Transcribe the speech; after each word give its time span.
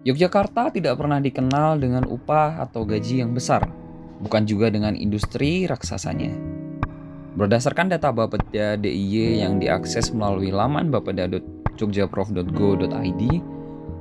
Yogyakarta 0.00 0.72
tidak 0.72 0.96
pernah 0.96 1.20
dikenal 1.20 1.76
dengan 1.76 2.08
upah 2.08 2.64
atau 2.64 2.88
gaji 2.88 3.20
yang 3.20 3.36
besar, 3.36 3.68
bukan 4.24 4.48
juga 4.48 4.72
dengan 4.72 4.96
industri 4.96 5.68
raksasanya. 5.68 6.32
Berdasarkan 7.36 7.92
data 7.92 8.08
Bapeda 8.08 8.80
DIY 8.80 9.44
yang 9.44 9.60
diakses 9.60 10.08
melalui 10.16 10.56
laman 10.56 10.88
bapeda.jogjaprof.go.id, 10.88 13.22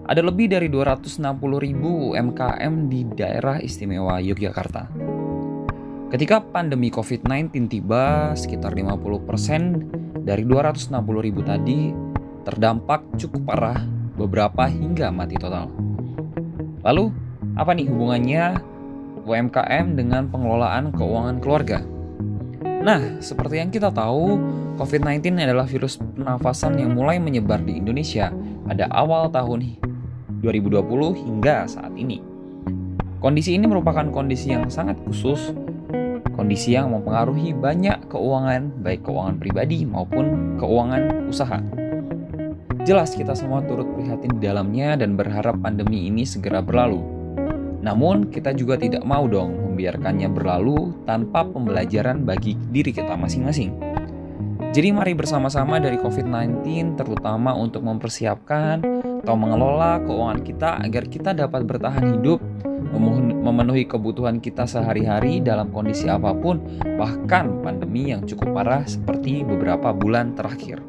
ada 0.07 0.21
lebih 0.23 0.47
dari 0.47 0.71
260 0.71 1.20
ribu 1.67 2.16
UMKM 2.16 2.88
di 2.88 3.04
daerah 3.20 3.60
istimewa 3.60 4.24
Yogyakarta. 4.24 4.88
Ketika 6.16 6.40
pandemi 6.40 6.96
COVID-19 6.96 7.68
tiba, 7.68 8.31
sekitar 8.40 8.72
50% 8.72 10.24
dari 10.24 10.47
260 10.47 11.28
ribu 11.28 11.44
tadi 11.44 11.92
terdampak 12.47 13.20
cukup 13.20 13.52
parah, 13.52 13.84
beberapa 14.16 14.63
hingga 14.68 15.12
mati 15.12 15.36
total. 15.36 15.88
Lalu, 16.84 17.11
apa 17.59 17.71
nih 17.75 17.88
hubungannya 17.91 18.43
UMKM 19.27 19.99
dengan 19.99 20.31
pengelolaan 20.31 20.95
keuangan 20.95 21.37
keluarga? 21.43 21.83
Nah, 22.79 23.20
seperti 23.20 23.59
yang 23.59 23.70
kita 23.75 23.91
tahu, 23.91 24.39
COVID-19 24.79 25.35
adalah 25.43 25.67
virus 25.67 25.99
pernafasan 25.99 26.79
yang 26.79 26.95
mulai 26.95 27.20
menyebar 27.20 27.59
di 27.59 27.75
Indonesia 27.75 28.31
pada 28.63 28.87
awal 28.95 29.27
tahun 29.27 29.75
2020 30.39 30.87
hingga 31.20 31.67
saat 31.67 31.91
ini. 31.99 32.23
Kondisi 33.20 33.59
ini 33.59 33.67
merupakan 33.67 34.07
kondisi 34.07 34.55
yang 34.55 34.71
sangat 34.71 34.95
khusus, 35.03 35.51
kondisi 36.39 36.71
yang 36.71 36.95
mempengaruhi 36.95 37.51
banyak 37.51 38.07
keuangan, 38.07 38.71
baik 38.79 39.03
keuangan 39.03 39.35
pribadi 39.35 39.84
maupun 39.84 40.55
keuangan 40.55 41.27
usaha. 41.27 41.59
Jelas 42.88 43.11
kita 43.11 43.35
semua 43.35 43.59
turut 43.67 43.91
prihatin 43.91 44.39
di 44.39 44.47
dalamnya 44.47 44.95
dan 44.95 45.20
berharap 45.20 45.59
pandemi 45.59 46.07
ini 46.07 46.23
segera 46.23 46.63
berlalu. 46.63 47.03
Namun, 47.83 48.31
kita 48.31 48.55
juga 48.55 48.79
tidak 48.79 49.03
mau 49.03 49.27
dong 49.27 49.55
membiarkannya 49.71 50.31
berlalu 50.31 50.95
tanpa 51.04 51.43
pembelajaran 51.48 52.23
bagi 52.23 52.55
diri 52.71 52.91
kita 52.91 53.15
masing-masing. 53.20 53.71
Jadi 54.70 54.95
mari 54.95 55.12
bersama-sama 55.17 55.81
dari 55.81 55.99
COVID-19 55.99 56.93
terutama 56.99 57.55
untuk 57.57 57.84
mempersiapkan 57.84 58.84
atau 59.26 59.35
mengelola 59.35 59.99
keuangan 60.04 60.41
kita 60.45 60.70
agar 60.79 61.04
kita 61.09 61.32
dapat 61.35 61.67
bertahan 61.67 62.15
hidup, 62.15 62.39
memenuhi 63.43 63.87
kebutuhan 63.87 64.39
kita 64.39 64.67
sehari-hari 64.70 65.44
dalam 65.44 65.73
kondisi 65.73 66.08
apa 66.08 66.32
pun, 66.32 66.64
bahkan 67.00 67.59
pandemi 67.59 68.11
yang 68.16 68.23
cukup 68.23 68.56
parah 68.56 68.88
seperti 68.88 69.44
beberapa 69.44 69.92
bulan 69.92 70.38
terakhir. 70.38 70.89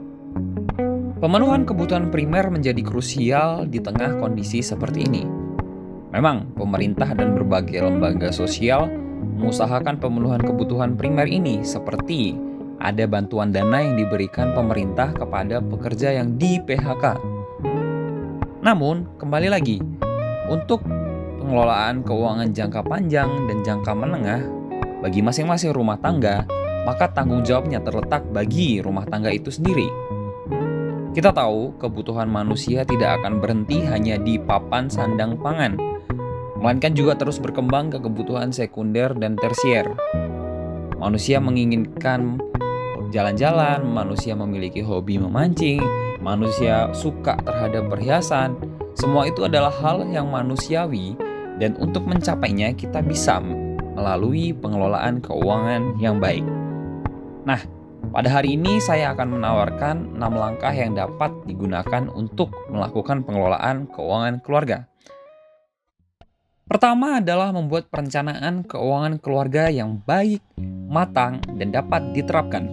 Pemenuhan 1.20 1.68
kebutuhan 1.68 2.08
primer 2.08 2.48
menjadi 2.48 2.80
krusial 2.80 3.68
di 3.68 3.76
tengah 3.76 4.16
kondisi 4.16 4.64
seperti 4.64 5.04
ini. 5.04 5.28
Memang, 6.16 6.56
pemerintah 6.56 7.12
dan 7.12 7.36
berbagai 7.36 7.76
lembaga 7.76 8.32
sosial 8.32 8.88
mengusahakan 9.36 10.00
pemenuhan 10.00 10.40
kebutuhan 10.40 10.96
primer 10.96 11.28
ini 11.28 11.60
seperti 11.60 12.40
ada 12.80 13.04
bantuan 13.04 13.52
dana 13.52 13.84
yang 13.84 14.00
diberikan 14.00 14.56
pemerintah 14.56 15.12
kepada 15.12 15.60
pekerja 15.60 16.16
yang 16.16 16.40
di 16.40 16.56
PHK. 16.56 17.20
Namun, 18.64 19.04
kembali 19.20 19.52
lagi, 19.52 19.76
untuk 20.48 20.80
pengelolaan 21.36 22.00
keuangan 22.00 22.48
jangka 22.48 22.80
panjang 22.80 23.28
dan 23.44 23.60
jangka 23.60 23.92
menengah 23.92 24.40
bagi 25.04 25.20
masing-masing 25.20 25.76
rumah 25.76 26.00
tangga, 26.00 26.48
maka 26.88 27.12
tanggung 27.12 27.44
jawabnya 27.44 27.84
terletak 27.84 28.24
bagi 28.32 28.80
rumah 28.80 29.04
tangga 29.04 29.28
itu 29.28 29.52
sendiri. 29.52 29.99
Kita 31.10 31.34
tahu 31.34 31.74
kebutuhan 31.74 32.30
manusia 32.30 32.86
tidak 32.86 33.18
akan 33.18 33.42
berhenti 33.42 33.82
hanya 33.82 34.14
di 34.14 34.38
papan 34.38 34.86
sandang 34.86 35.34
pangan, 35.42 35.74
melainkan 36.62 36.94
juga 36.94 37.18
terus 37.18 37.42
berkembang 37.42 37.90
ke 37.90 37.98
kebutuhan 37.98 38.54
sekunder 38.54 39.10
dan 39.18 39.34
tersier. 39.34 39.90
Manusia 41.02 41.42
menginginkan 41.42 42.38
jalan-jalan, 43.10 43.82
manusia 43.90 44.38
memiliki 44.38 44.86
hobi 44.86 45.18
memancing, 45.18 45.82
manusia 46.22 46.86
suka 46.94 47.34
terhadap 47.42 47.90
perhiasan. 47.90 48.54
Semua 48.94 49.26
itu 49.26 49.42
adalah 49.42 49.74
hal 49.82 50.06
yang 50.06 50.30
manusiawi 50.30 51.18
dan 51.58 51.74
untuk 51.82 52.06
mencapainya 52.06 52.70
kita 52.78 53.02
bisa 53.02 53.42
melalui 53.98 54.54
pengelolaan 54.54 55.18
keuangan 55.18 55.98
yang 55.98 56.22
baik. 56.22 56.46
Nah, 57.42 57.79
pada 58.10 58.26
hari 58.26 58.58
ini 58.58 58.82
saya 58.82 59.14
akan 59.14 59.38
menawarkan 59.38 60.18
6 60.18 60.18
langkah 60.18 60.74
yang 60.74 60.98
dapat 60.98 61.30
digunakan 61.46 62.10
untuk 62.10 62.50
melakukan 62.66 63.22
pengelolaan 63.22 63.86
keuangan 63.86 64.42
keluarga. 64.42 64.90
Pertama 66.66 67.22
adalah 67.22 67.54
membuat 67.54 67.86
perencanaan 67.90 68.66
keuangan 68.66 69.18
keluarga 69.22 69.70
yang 69.70 70.02
baik, 70.06 70.42
matang, 70.90 71.42
dan 71.54 71.70
dapat 71.70 72.14
diterapkan. 72.14 72.66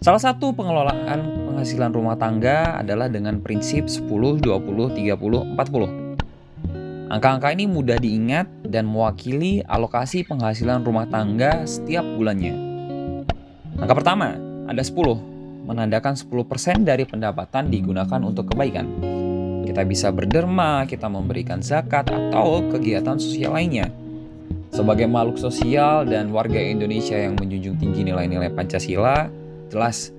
Salah 0.00 0.20
satu 0.20 0.56
pengelolaan 0.56 1.52
penghasilan 1.52 1.92
rumah 1.92 2.16
tangga 2.16 2.80
adalah 2.80 3.12
dengan 3.12 3.44
prinsip 3.44 3.84
10, 3.84 4.08
20, 4.40 4.96
30, 4.96 5.56
40. 5.56 7.12
Angka-angka 7.12 7.52
ini 7.52 7.68
mudah 7.68 8.00
diingat 8.00 8.48
dan 8.64 8.88
mewakili 8.88 9.60
alokasi 9.68 10.24
penghasilan 10.24 10.84
rumah 10.84 11.04
tangga 11.04 11.68
setiap 11.68 12.04
bulannya. 12.16 12.69
Angka 13.80 13.96
pertama, 13.96 14.36
ada 14.68 14.84
10, 14.84 15.64
menandakan 15.64 16.12
10% 16.12 16.84
dari 16.84 17.08
pendapatan 17.08 17.72
digunakan 17.72 18.20
untuk 18.20 18.52
kebaikan. 18.52 18.84
Kita 19.64 19.88
bisa 19.88 20.12
berderma, 20.12 20.84
kita 20.84 21.08
memberikan 21.08 21.64
zakat, 21.64 22.12
atau 22.12 22.60
kegiatan 22.68 23.16
sosial 23.16 23.56
lainnya. 23.56 23.88
Sebagai 24.68 25.08
makhluk 25.08 25.40
sosial 25.40 26.04
dan 26.04 26.28
warga 26.28 26.60
Indonesia 26.60 27.16
yang 27.16 27.40
menjunjung 27.40 27.80
tinggi 27.80 28.04
nilai-nilai 28.04 28.52
Pancasila, 28.52 29.32
jelas 29.72 30.12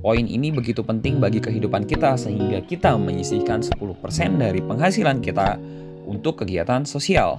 poin 0.00 0.24
ini 0.24 0.48
begitu 0.48 0.80
penting 0.80 1.20
bagi 1.20 1.44
kehidupan 1.44 1.84
kita 1.84 2.16
sehingga 2.16 2.64
kita 2.64 2.96
menyisihkan 2.96 3.60
10% 3.60 4.40
dari 4.40 4.64
penghasilan 4.64 5.20
kita 5.20 5.60
untuk 6.08 6.40
kegiatan 6.40 6.88
sosial. 6.88 7.36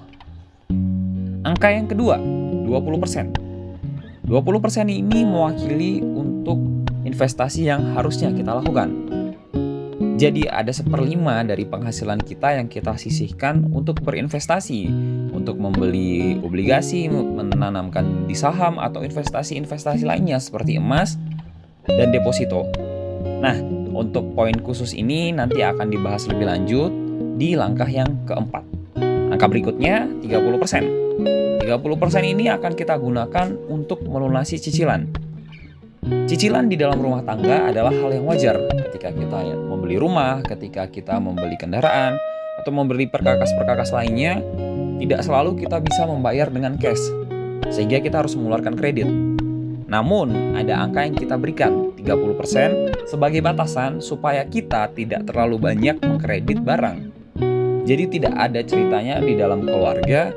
Angka 1.42 1.74
yang 1.74 1.90
kedua, 1.90 2.18
20%. 2.22 3.45
20% 4.26 4.90
ini 4.90 5.22
mewakili 5.22 6.02
untuk 6.02 6.58
investasi 7.06 7.70
yang 7.70 7.94
harusnya 7.94 8.34
kita 8.34 8.58
lakukan. 8.58 8.90
Jadi 10.18 10.50
ada 10.50 10.74
seperlima 10.74 11.46
dari 11.46 11.62
penghasilan 11.62 12.18
kita 12.18 12.58
yang 12.58 12.66
kita 12.66 12.98
sisihkan 12.98 13.70
untuk 13.70 14.02
berinvestasi, 14.02 14.90
untuk 15.30 15.62
membeli 15.62 16.40
obligasi, 16.42 17.06
menanamkan 17.06 18.26
di 18.26 18.34
saham 18.34 18.82
atau 18.82 19.06
investasi-investasi 19.06 20.02
lainnya 20.02 20.42
seperti 20.42 20.80
emas 20.80 21.14
dan 21.86 22.10
deposito. 22.10 22.66
Nah, 23.38 23.54
untuk 23.94 24.34
poin 24.34 24.56
khusus 24.58 24.96
ini 24.96 25.30
nanti 25.36 25.62
akan 25.62 25.86
dibahas 25.86 26.26
lebih 26.26 26.50
lanjut 26.50 26.90
di 27.38 27.54
langkah 27.54 27.86
yang 27.86 28.10
keempat. 28.26 28.64
Angka 29.30 29.46
berikutnya 29.46 30.08
30%. 30.24 31.05
30% 31.16 31.66
ini 32.22 32.52
akan 32.52 32.72
kita 32.76 32.94
gunakan 33.00 33.56
untuk 33.72 34.04
melunasi 34.04 34.60
cicilan. 34.60 35.08
Cicilan 36.30 36.70
di 36.70 36.78
dalam 36.78 37.02
rumah 37.02 37.26
tangga 37.26 37.66
adalah 37.66 37.90
hal 37.90 38.14
yang 38.14 38.28
wajar 38.30 38.54
ketika 38.86 39.10
kita 39.10 39.38
membeli 39.58 39.98
rumah, 39.98 40.38
ketika 40.46 40.86
kita 40.86 41.18
membeli 41.18 41.58
kendaraan, 41.58 42.14
atau 42.62 42.70
membeli 42.70 43.10
perkakas-perkakas 43.10 43.90
lainnya, 43.90 44.38
tidak 45.02 45.26
selalu 45.26 45.58
kita 45.58 45.82
bisa 45.82 46.06
membayar 46.06 46.46
dengan 46.46 46.78
cash, 46.78 47.02
sehingga 47.74 47.98
kita 47.98 48.22
harus 48.22 48.38
mengeluarkan 48.38 48.78
kredit. 48.78 49.10
Namun, 49.86 50.58
ada 50.58 50.82
angka 50.82 51.06
yang 51.06 51.14
kita 51.14 51.34
berikan, 51.38 51.94
30% 51.94 53.06
sebagai 53.06 53.42
batasan 53.42 53.98
supaya 54.02 54.46
kita 54.46 54.90
tidak 54.94 55.26
terlalu 55.26 55.58
banyak 55.58 55.98
mengkredit 56.02 56.62
barang. 56.62 56.98
Jadi 57.86 58.18
tidak 58.18 58.34
ada 58.34 58.60
ceritanya 58.66 59.22
di 59.22 59.38
dalam 59.38 59.62
keluarga 59.62 60.34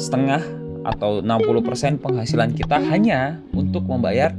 setengah 0.00 0.40
atau 0.88 1.20
60% 1.20 2.00
penghasilan 2.00 2.56
kita 2.56 2.80
hanya 2.88 3.36
untuk 3.52 3.84
membayar 3.84 4.32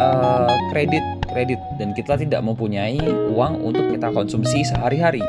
uh, 0.00 0.48
kredit 0.72 1.04
kredit 1.28 1.60
dan 1.76 1.92
kita 1.92 2.16
tidak 2.16 2.40
mempunyai 2.40 2.96
uang 3.28 3.60
untuk 3.60 3.84
kita 3.92 4.08
konsumsi 4.08 4.64
sehari-hari. 4.64 5.20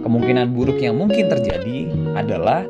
Kemungkinan 0.00 0.56
buruk 0.56 0.80
yang 0.80 0.96
mungkin 0.96 1.28
terjadi 1.28 1.90
adalah 2.16 2.64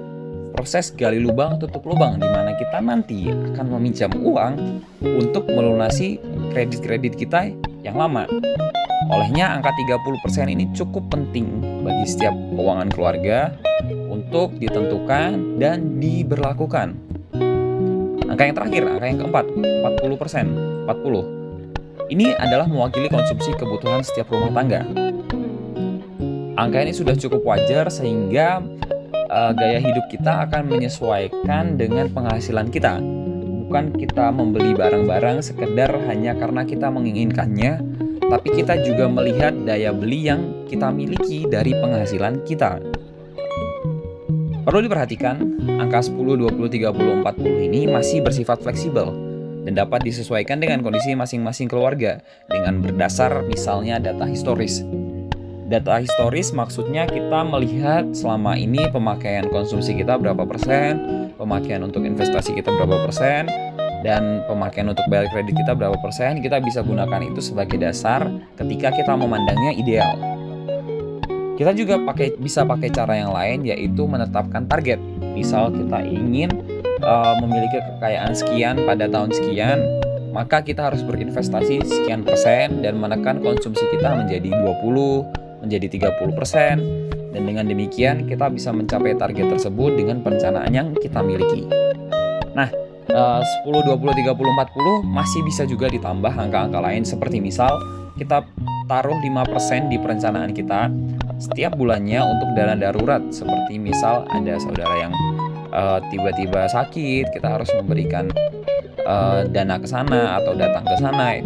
proses 0.54 0.90
gali 0.94 1.18
lubang 1.18 1.58
tutup 1.58 1.82
lubang 1.86 2.18
di 2.18 2.26
mana 2.30 2.54
kita 2.54 2.78
nanti 2.78 3.30
akan 3.30 3.66
meminjam 3.78 4.10
uang 4.16 4.82
untuk 5.02 5.46
melunasi 5.50 6.18
kredit-kredit 6.50 7.14
kita 7.14 7.52
yang 7.82 7.98
lama. 7.98 8.26
Olehnya 9.12 9.52
angka 9.52 9.70
30% 9.76 10.48
ini 10.48 10.64
cukup 10.72 11.12
penting 11.12 11.60
bagi 11.84 12.06
setiap 12.08 12.32
keuangan 12.56 12.88
keluarga 12.88 13.52
untuk 14.14 14.54
ditentukan 14.62 15.58
dan 15.58 15.98
diberlakukan. 15.98 16.94
Angka 18.30 18.42
yang 18.46 18.56
terakhir, 18.56 18.82
angka 18.86 19.06
yang 19.10 19.18
keempat, 19.26 19.44
40%. 19.50 20.64
40. 20.86 22.12
Ini 22.12 22.36
adalah 22.36 22.68
mewakili 22.68 23.08
konsumsi 23.08 23.56
kebutuhan 23.56 24.04
setiap 24.04 24.28
rumah 24.28 24.52
tangga. 24.52 24.84
Angka 26.54 26.78
ini 26.84 26.92
sudah 26.94 27.16
cukup 27.18 27.42
wajar 27.42 27.88
sehingga 27.88 28.60
uh, 29.32 29.52
gaya 29.56 29.80
hidup 29.80 30.06
kita 30.12 30.46
akan 30.46 30.70
menyesuaikan 30.70 31.80
dengan 31.80 32.12
penghasilan 32.12 32.68
kita. 32.70 33.00
Bukan 33.64 33.96
kita 33.96 34.30
membeli 34.30 34.76
barang-barang 34.76 35.42
sekedar 35.42 35.90
hanya 36.06 36.36
karena 36.36 36.62
kita 36.62 36.92
menginginkannya, 36.92 37.80
tapi 38.28 38.48
kita 38.52 38.78
juga 38.84 39.08
melihat 39.08 39.56
daya 39.64 39.90
beli 39.90 40.30
yang 40.30 40.68
kita 40.68 40.92
miliki 40.92 41.48
dari 41.48 41.74
penghasilan 41.74 42.44
kita. 42.44 42.78
Perlu 44.64 44.88
diperhatikan, 44.88 45.36
angka 45.76 46.08
10, 46.08 46.40
20, 46.40 46.56
30, 46.56 47.20
40 47.20 47.68
ini 47.68 47.84
masih 47.84 48.24
bersifat 48.24 48.64
fleksibel 48.64 49.12
dan 49.68 49.76
dapat 49.76 50.00
disesuaikan 50.00 50.56
dengan 50.56 50.80
kondisi 50.80 51.12
masing-masing 51.12 51.68
keluarga 51.68 52.24
dengan 52.48 52.80
berdasar 52.80 53.44
misalnya 53.44 54.00
data 54.00 54.24
historis. 54.24 54.80
Data 55.68 56.00
historis 56.00 56.56
maksudnya 56.56 57.04
kita 57.04 57.44
melihat 57.44 58.08
selama 58.16 58.56
ini 58.56 58.80
pemakaian 58.88 59.52
konsumsi 59.52 60.00
kita 60.00 60.16
berapa 60.16 60.48
persen, 60.48 60.96
pemakaian 61.36 61.84
untuk 61.84 62.08
investasi 62.08 62.56
kita 62.56 62.72
berapa 62.72 63.04
persen, 63.04 63.52
dan 64.00 64.44
pemakaian 64.48 64.88
untuk 64.88 65.04
bayar 65.12 65.28
kredit 65.28 65.60
kita 65.60 65.76
berapa 65.76 65.96
persen, 66.00 66.40
kita 66.40 66.60
bisa 66.64 66.80
gunakan 66.80 67.20
itu 67.20 67.40
sebagai 67.44 67.76
dasar 67.76 68.32
ketika 68.56 68.96
kita 68.96 69.12
memandangnya 69.12 69.76
ideal. 69.76 70.33
Kita 71.54 71.70
juga 71.70 72.02
pakai 72.02 72.34
bisa 72.34 72.66
pakai 72.66 72.90
cara 72.90 73.14
yang 73.14 73.30
lain 73.30 73.62
yaitu 73.62 74.02
menetapkan 74.10 74.66
target. 74.66 74.98
Misal 75.38 75.70
kita 75.70 76.02
ingin 76.02 76.50
uh, 76.98 77.38
memiliki 77.38 77.78
kekayaan 77.78 78.34
sekian 78.34 78.82
pada 78.82 79.06
tahun 79.06 79.30
sekian, 79.30 79.78
maka 80.34 80.66
kita 80.66 80.90
harus 80.90 81.06
berinvestasi 81.06 81.86
sekian 81.86 82.26
persen 82.26 82.82
dan 82.82 82.98
menekan 82.98 83.38
konsumsi 83.38 83.86
kita 83.94 84.18
menjadi 84.18 84.50
20, 84.50 85.62
menjadi 85.62 86.10
30 86.10 86.34
persen. 86.34 86.82
Dan 87.30 87.46
dengan 87.46 87.66
demikian 87.70 88.26
kita 88.26 88.50
bisa 88.50 88.74
mencapai 88.74 89.14
target 89.14 89.54
tersebut 89.54 89.94
dengan 89.94 90.26
perencanaan 90.26 90.70
yang 90.74 90.90
kita 90.98 91.22
miliki. 91.22 91.66
Nah, 92.54 92.66
uh, 93.14 93.42
10, 93.62 93.94
20, 93.94 94.26
30, 94.26 94.26
40 94.26 95.06
masih 95.06 95.40
bisa 95.46 95.62
juga 95.66 95.86
ditambah 95.86 96.34
angka-angka 96.34 96.78
lain 96.82 97.06
seperti 97.06 97.38
misal 97.38 97.78
kita 98.14 98.46
taruh 98.86 99.18
5% 99.18 99.90
di 99.90 99.98
perencanaan 99.98 100.54
kita 100.54 100.86
setiap 101.38 101.74
bulannya 101.74 102.20
untuk 102.22 102.48
dana 102.54 102.74
darurat. 102.78 103.22
Seperti 103.30 103.78
misal 103.78 104.26
ada 104.30 104.54
saudara 104.58 104.94
yang 104.98 105.12
uh, 105.74 105.98
tiba-tiba 106.10 106.70
sakit 106.70 107.34
kita 107.34 107.58
harus 107.58 107.70
memberikan 107.82 108.30
uh, 109.06 109.46
dana 109.48 109.76
ke 109.78 109.88
sana 109.88 110.38
atau 110.38 110.54
datang 110.54 110.84
ke 110.86 110.96
sana. 110.98 111.42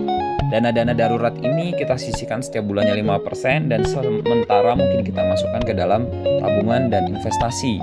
Dana-dana 0.49 0.97
darurat 0.97 1.37
ini 1.45 1.77
kita 1.77 2.01
sisihkan 2.01 2.41
setiap 2.41 2.65
bulannya 2.65 2.97
5% 3.05 3.69
dan 3.69 3.85
sementara 3.85 4.73
mungkin 4.73 5.05
kita 5.05 5.21
masukkan 5.21 5.61
ke 5.61 5.77
dalam 5.77 6.09
tabungan 6.41 6.89
dan 6.89 7.05
investasi 7.13 7.77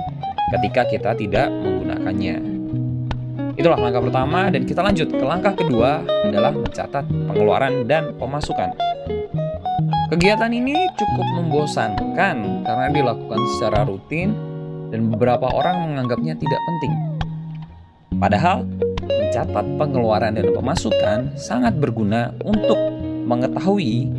ketika 0.50 0.82
kita 0.90 1.14
tidak 1.14 1.46
menggunakannya. 1.62 2.42
Itulah 3.54 3.78
langkah 3.78 4.02
pertama 4.02 4.50
dan 4.50 4.66
kita 4.66 4.82
lanjut. 4.82 5.08
Ke 5.14 5.24
langkah 5.24 5.54
kedua 5.54 6.02
adalah 6.26 6.50
mencatat 6.50 7.06
pengeluaran 7.06 7.86
dan 7.86 8.18
pemasukan 8.18 8.74
Kegiatan 10.06 10.54
ini 10.54 10.86
cukup 10.94 11.26
membosankan 11.34 12.62
karena 12.62 12.86
dilakukan 12.94 13.42
secara 13.58 13.82
rutin 13.82 14.38
dan 14.94 15.10
beberapa 15.10 15.50
orang 15.50 15.82
menganggapnya 15.82 16.38
tidak 16.38 16.60
penting. 16.62 16.94
Padahal, 18.14 18.62
mencatat 19.02 19.66
pengeluaran 19.74 20.38
dan 20.38 20.54
pemasukan 20.54 21.34
sangat 21.34 21.74
berguna 21.82 22.30
untuk 22.46 22.78
mengetahui 23.26 24.14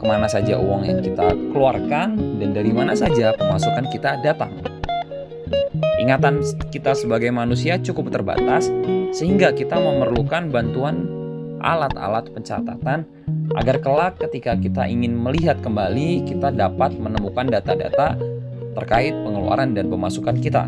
ke 0.00 0.04
mana 0.08 0.32
saja 0.32 0.56
uang 0.56 0.88
yang 0.88 1.04
kita 1.04 1.36
keluarkan 1.52 2.16
dan 2.40 2.56
dari 2.56 2.72
mana 2.72 2.96
saja 2.96 3.36
pemasukan 3.36 3.84
kita 3.92 4.24
datang. 4.24 4.64
Ingatan 6.00 6.40
kita 6.72 6.96
sebagai 6.96 7.28
manusia 7.28 7.76
cukup 7.76 8.08
terbatas, 8.08 8.72
sehingga 9.12 9.52
kita 9.52 9.76
memerlukan 9.76 10.48
bantuan 10.48 11.04
alat-alat 11.62 12.30
pencatatan 12.32 13.06
agar 13.56 13.76
kelak 13.80 14.18
ketika 14.18 14.54
kita 14.58 14.86
ingin 14.86 15.16
melihat 15.16 15.58
kembali 15.60 16.26
kita 16.26 16.54
dapat 16.54 16.96
menemukan 16.96 17.48
data-data 17.48 18.18
terkait 18.78 19.14
pengeluaran 19.26 19.74
dan 19.74 19.90
pemasukan 19.90 20.36
kita. 20.38 20.64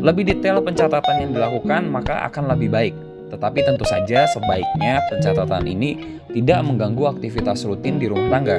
Lebih 0.00 0.32
detail 0.32 0.64
pencatatan 0.64 1.28
yang 1.28 1.30
dilakukan 1.36 1.84
maka 1.92 2.24
akan 2.24 2.56
lebih 2.56 2.72
baik, 2.72 2.94
tetapi 3.28 3.60
tentu 3.64 3.84
saja 3.84 4.24
sebaiknya 4.32 5.04
pencatatan 5.12 5.68
ini 5.68 6.20
tidak 6.32 6.64
mengganggu 6.64 7.16
aktivitas 7.16 7.68
rutin 7.68 8.00
di 8.00 8.08
rumah 8.08 8.28
tangga. 8.32 8.58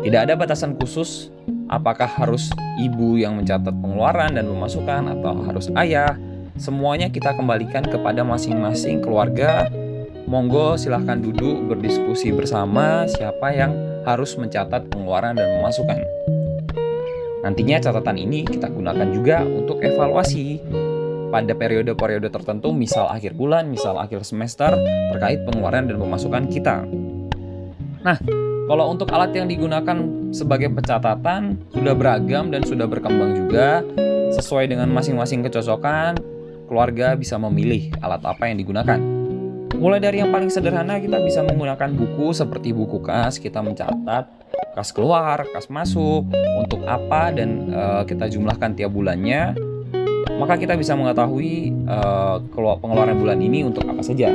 Tidak 0.00 0.20
ada 0.20 0.32
batasan 0.32 0.78
khusus 0.80 1.28
apakah 1.68 2.08
harus 2.08 2.48
ibu 2.80 3.20
yang 3.20 3.36
mencatat 3.38 3.70
pengeluaran 3.70 4.32
dan 4.34 4.48
pemasukan 4.48 5.02
atau 5.18 5.34
harus 5.44 5.66
ayah. 5.76 6.16
Semuanya 6.60 7.08
kita 7.08 7.32
kembalikan 7.32 7.80
kepada 7.80 8.20
masing-masing 8.20 9.00
keluarga 9.00 9.72
Monggo 10.28 10.76
silahkan 10.76 11.16
duduk 11.16 11.72
berdiskusi 11.72 12.30
bersama 12.36 13.08
siapa 13.08 13.50
yang 13.50 13.72
harus 14.04 14.36
mencatat 14.36 14.92
pengeluaran 14.92 15.34
dan 15.34 15.58
pemasukan. 15.58 15.98
Nantinya 17.40 17.80
catatan 17.80 18.20
ini 18.20 18.44
kita 18.44 18.68
gunakan 18.68 19.08
juga 19.08 19.40
untuk 19.42 19.80
evaluasi 19.80 20.60
pada 21.32 21.56
periode-periode 21.56 22.28
tertentu, 22.28 22.70
misal 22.76 23.08
akhir 23.08 23.34
bulan, 23.34 23.72
misal 23.72 23.96
akhir 23.96 24.22
semester, 24.28 24.76
terkait 25.16 25.40
pengeluaran 25.48 25.88
dan 25.88 25.96
pemasukan 25.96 26.44
kita. 26.46 26.84
Nah, 28.04 28.20
kalau 28.68 28.92
untuk 28.92 29.08
alat 29.10 29.32
yang 29.32 29.48
digunakan 29.48 29.96
sebagai 30.30 30.68
pencatatan 30.70 31.56
sudah 31.72 31.94
beragam 31.96 32.52
dan 32.52 32.62
sudah 32.62 32.86
berkembang 32.86 33.34
juga, 33.34 33.82
sesuai 34.30 34.70
dengan 34.70 34.86
masing-masing 34.94 35.42
kecocokan, 35.42 36.14
keluarga 36.70 37.18
bisa 37.18 37.34
memilih 37.34 37.90
alat 37.98 38.22
apa 38.22 38.46
yang 38.46 38.62
digunakan. 38.62 39.02
Mulai 39.74 39.98
dari 39.98 40.22
yang 40.22 40.30
paling 40.30 40.54
sederhana 40.54 41.02
kita 41.02 41.18
bisa 41.18 41.42
menggunakan 41.42 41.90
buku 41.98 42.30
seperti 42.30 42.70
buku 42.70 43.02
kas, 43.02 43.42
kita 43.42 43.58
mencatat 43.58 44.30
kas 44.78 44.94
keluar, 44.94 45.42
kas 45.50 45.66
masuk, 45.66 46.30
untuk 46.62 46.86
apa 46.86 47.34
dan 47.34 47.74
uh, 47.74 48.02
kita 48.06 48.30
jumlahkan 48.30 48.78
tiap 48.78 48.94
bulannya. 48.94 49.58
Maka 50.38 50.56
kita 50.56 50.78
bisa 50.78 50.94
mengetahui 50.94 51.74
uh, 51.90 52.38
pengeluaran 52.54 53.18
bulan 53.18 53.42
ini 53.42 53.66
untuk 53.66 53.82
apa 53.90 54.00
saja. 54.00 54.30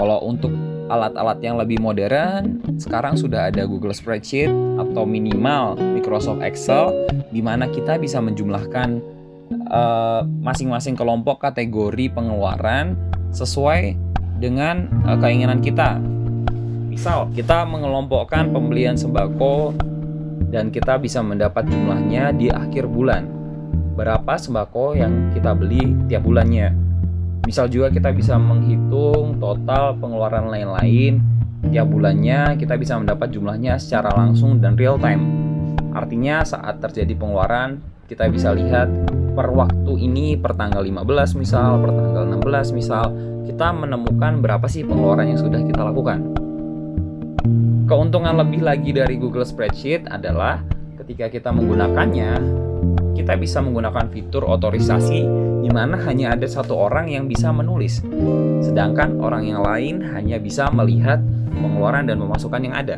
Kalau 0.00 0.18
untuk 0.26 0.50
alat-alat 0.90 1.38
yang 1.44 1.56
lebih 1.60 1.78
modern, 1.78 2.58
sekarang 2.76 3.14
sudah 3.14 3.52
ada 3.52 3.64
Google 3.68 3.94
Spreadsheet 3.94 4.50
atau 4.80 5.06
minimal 5.06 5.78
Microsoft 5.78 6.42
Excel 6.42 6.90
di 7.30 7.40
mana 7.40 7.70
kita 7.70 7.96
bisa 7.96 8.18
menjumlahkan 8.18 9.00
masing-masing 10.44 10.94
uh, 10.94 10.98
kelompok 11.00 11.40
kategori 11.40 12.12
pengeluaran 12.12 12.94
sesuai 13.32 13.96
dengan 14.36 14.90
uh, 15.08 15.16
keinginan 15.16 15.64
kita. 15.64 15.96
Misal, 16.92 17.32
kita 17.32 17.64
mengelompokkan 17.64 18.52
pembelian 18.52 19.00
sembako 19.00 19.72
dan 20.52 20.68
kita 20.68 21.00
bisa 21.00 21.24
mendapat 21.24 21.64
jumlahnya 21.64 22.36
di 22.36 22.52
akhir 22.52 22.84
bulan. 22.84 23.24
Berapa 23.96 24.36
sembako 24.36 24.96
yang 24.96 25.32
kita 25.32 25.56
beli 25.56 25.96
tiap 26.08 26.28
bulannya. 26.28 26.72
Misal 27.48 27.72
juga 27.72 27.88
kita 27.88 28.12
bisa 28.12 28.36
menghitung 28.36 29.40
total 29.40 29.96
pengeluaran 29.96 30.52
lain-lain 30.52 31.32
tiap 31.70 31.86
bulannya 31.86 32.58
kita 32.58 32.74
bisa 32.74 32.98
mendapat 32.98 33.30
jumlahnya 33.30 33.78
secara 33.78 34.10
langsung 34.18 34.58
dan 34.58 34.74
real 34.74 34.98
time. 34.98 35.22
Artinya 35.94 36.42
saat 36.42 36.82
terjadi 36.82 37.14
pengeluaran 37.14 37.78
kita 38.10 38.28
bisa 38.28 38.52
lihat 38.54 38.90
per 39.32 39.48
waktu 39.48 39.92
ini 39.96 40.36
per 40.36 40.52
tanggal 40.58 40.84
15 40.84 41.40
misal, 41.40 41.80
per 41.80 41.90
tanggal 41.94 42.24
16 42.38 42.76
misal, 42.76 43.04
kita 43.48 43.72
menemukan 43.72 44.44
berapa 44.44 44.66
sih 44.68 44.84
pengeluaran 44.84 45.32
yang 45.32 45.40
sudah 45.40 45.60
kita 45.64 45.82
lakukan. 45.82 46.32
Keuntungan 47.88 48.38
lebih 48.38 48.62
lagi 48.62 48.94
dari 48.94 49.18
Google 49.18 49.44
Spreadsheet 49.44 50.06
adalah 50.08 50.62
ketika 51.02 51.28
kita 51.28 51.50
menggunakannya, 51.50 52.30
kita 53.18 53.34
bisa 53.36 53.60
menggunakan 53.60 54.08
fitur 54.08 54.46
otorisasi 54.48 55.20
di 55.62 55.70
mana 55.70 55.98
hanya 56.08 56.32
ada 56.34 56.46
satu 56.48 56.74
orang 56.78 57.10
yang 57.10 57.26
bisa 57.26 57.50
menulis, 57.50 58.00
sedangkan 58.62 59.18
orang 59.20 59.46
yang 59.46 59.60
lain 59.60 60.00
hanya 60.14 60.38
bisa 60.38 60.70
melihat 60.70 61.20
pengeluaran 61.52 62.08
dan 62.08 62.18
pemasukan 62.18 62.60
yang 62.62 62.74
ada. 62.74 62.96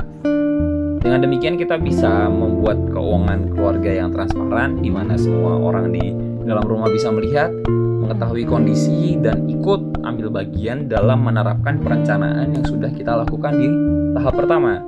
Dengan 1.04 1.20
demikian 1.20 1.60
kita 1.60 1.76
bisa 1.76 2.32
membuat 2.32 2.80
keuangan 2.88 3.52
keluarga 3.52 3.92
yang 3.92 4.08
transparan 4.08 4.80
di 4.80 4.88
mana 4.88 5.20
semua 5.20 5.52
orang 5.60 5.92
di 5.92 6.16
dalam 6.48 6.64
rumah 6.64 6.88
bisa 6.88 7.12
melihat, 7.12 7.52
mengetahui 8.00 8.48
kondisi 8.48 9.20
dan 9.20 9.44
ikut 9.44 10.00
ambil 10.00 10.32
bagian 10.32 10.88
dalam 10.88 11.20
menerapkan 11.20 11.76
perencanaan 11.84 12.56
yang 12.56 12.64
sudah 12.64 12.88
kita 12.88 13.20
lakukan 13.20 13.52
di 13.52 13.68
tahap 14.16 14.32
pertama. 14.32 14.80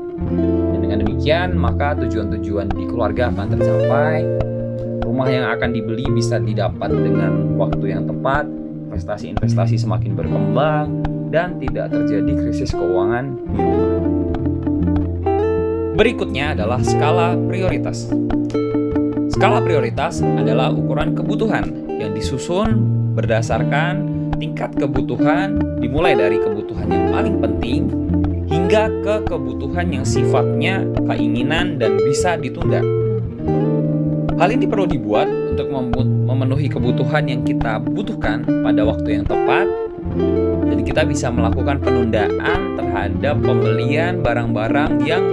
Dan 0.73 0.81
dengan 0.81 1.05
demikian, 1.05 1.53
maka 1.53 1.93
tujuan-tujuan 2.01 2.73
di 2.73 2.89
keluarga 2.89 3.29
akan 3.29 3.47
tercapai. 3.53 4.25
Rumah 5.05 5.29
yang 5.29 5.53
akan 5.53 5.69
dibeli 5.69 6.09
bisa 6.17 6.41
didapat 6.41 6.97
dengan 6.97 7.61
waktu 7.61 7.93
yang 7.93 8.09
tepat, 8.09 8.49
investasi-investasi 8.89 9.77
semakin 9.85 10.17
berkembang, 10.17 11.05
dan 11.29 11.61
tidak 11.61 11.93
terjadi 11.93 12.33
krisis 12.41 12.73
keuangan 12.73 13.37
di 13.53 13.61
rumah. 13.61 13.86
Berikutnya 15.97 16.53
adalah 16.53 16.85
skala 16.85 17.41
prioritas. 17.49 18.13
Skala 19.33 19.65
prioritas 19.65 20.21
adalah 20.21 20.69
ukuran 20.69 21.17
kebutuhan 21.17 21.73
yang 21.97 22.13
disusun 22.13 22.85
berdasarkan 23.17 24.05
tingkat 24.37 24.77
kebutuhan 24.77 25.57
dimulai 25.81 26.13
dari 26.13 26.37
kebutuhan 26.37 26.93
yang 26.93 27.09
paling 27.09 27.37
penting 27.41 27.89
hingga 28.45 28.93
ke 29.01 29.25
kebutuhan 29.25 29.89
yang 29.89 30.05
sifatnya 30.05 30.85
keinginan 31.09 31.81
dan 31.81 31.97
bisa 32.05 32.37
ditunda. 32.37 32.85
Hal 34.37 34.53
ini 34.53 34.69
perlu 34.69 34.85
dibuat 34.85 35.33
untuk 35.33 35.73
memenuhi 36.05 36.69
kebutuhan 36.69 37.25
yang 37.25 37.41
kita 37.41 37.81
butuhkan 37.81 38.45
pada 38.45 38.85
waktu 38.85 39.17
yang 39.17 39.25
tepat 39.25 39.65
dan 40.61 40.79
kita 40.85 41.09
bisa 41.09 41.33
melakukan 41.33 41.81
penundaan 41.81 42.77
terhadap 42.77 43.41
pembelian 43.41 44.21
barang-barang 44.21 45.01
yang 45.09 45.25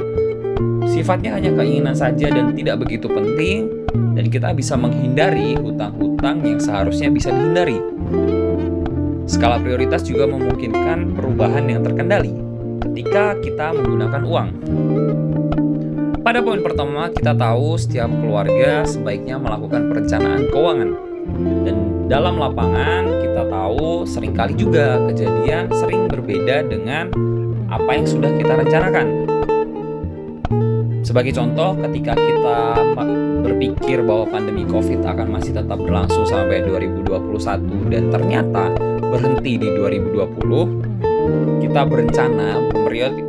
sifatnya 0.90 1.36
hanya 1.38 1.52
keinginan 1.56 1.96
saja 1.96 2.28
dan 2.32 2.52
tidak 2.56 2.84
begitu 2.84 3.08
penting 3.08 3.72
dan 4.18 4.26
kita 4.30 4.50
bisa 4.52 4.74
menghindari 4.76 5.56
hutang-hutang 5.58 6.42
yang 6.44 6.60
seharusnya 6.60 7.10
bisa 7.10 7.30
dihindari. 7.32 7.80
Skala 9.24 9.58
prioritas 9.58 10.04
juga 10.04 10.28
memungkinkan 10.28 11.16
perubahan 11.16 11.66
yang 11.72 11.82
terkendali 11.82 12.36
ketika 12.84 13.40
kita 13.40 13.72
menggunakan 13.72 14.22
uang. 14.28 14.50
Pada 16.24 16.40
poin 16.40 16.64
pertama, 16.64 17.12
kita 17.12 17.36
tahu 17.36 17.76
setiap 17.76 18.08
keluarga 18.08 18.88
sebaiknya 18.88 19.36
melakukan 19.36 19.92
perencanaan 19.92 20.48
keuangan. 20.48 20.92
Dan 21.68 21.76
dalam 22.08 22.40
lapangan, 22.40 23.04
kita 23.20 23.44
tahu 23.52 24.08
sering 24.08 24.32
kali 24.32 24.56
juga 24.56 25.04
kejadian 25.12 25.68
sering 25.76 26.08
berbeda 26.08 26.64
dengan 26.68 27.12
apa 27.68 27.92
yang 27.92 28.08
sudah 28.08 28.32
kita 28.40 28.54
rencanakan. 28.56 29.33
Sebagai 31.04 31.36
contoh, 31.36 31.76
ketika 31.84 32.16
kita 32.16 32.58
berpikir 33.44 34.00
bahwa 34.08 34.24
pandemi 34.32 34.64
COVID 34.64 35.04
akan 35.04 35.28
masih 35.36 35.52
tetap 35.52 35.76
berlangsung 35.76 36.24
sampai 36.24 36.64
2021 36.64 37.92
dan 37.92 38.08
ternyata 38.08 38.72
berhenti 39.04 39.60
di 39.60 39.70
2020, 39.76 41.60
kita 41.60 41.82
berencana 41.84 42.72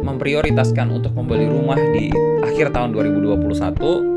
memprioritaskan 0.07 0.87
untuk 0.95 1.19
membeli 1.19 1.50
rumah 1.50 1.78
di 1.90 2.14
akhir 2.47 2.71
tahun 2.71 2.95
2021 2.95 4.14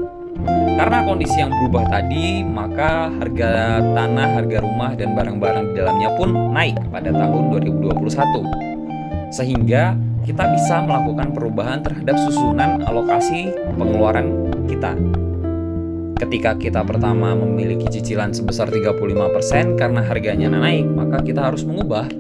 karena 0.78 1.02
kondisi 1.02 1.42
yang 1.42 1.50
berubah 1.50 1.90
tadi, 1.90 2.46
maka 2.46 3.10
harga 3.10 3.82
tanah, 3.82 4.28
harga 4.38 4.58
rumah, 4.62 4.94
dan 4.94 5.18
barang-barang 5.18 5.74
di 5.74 5.82
dalamnya 5.82 6.10
pun 6.14 6.30
naik 6.54 6.78
pada 6.94 7.10
tahun 7.10 7.50
2021. 7.58 9.34
Sehingga 9.34 9.98
kita 10.28 10.44
bisa 10.52 10.84
melakukan 10.84 11.32
perubahan 11.32 11.80
terhadap 11.80 12.20
susunan 12.28 12.84
alokasi 12.84 13.48
pengeluaran 13.80 14.52
kita. 14.68 14.92
Ketika 16.20 16.60
kita 16.60 16.84
pertama 16.84 17.32
memiliki 17.32 17.88
cicilan 17.88 18.36
sebesar 18.36 18.68
35% 18.68 19.80
karena 19.80 20.04
harganya 20.04 20.52
naik, 20.52 20.84
maka 20.84 21.24
kita 21.24 21.48
harus 21.48 21.64
mengubah 21.64 22.12